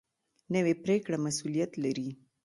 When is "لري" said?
1.83-2.09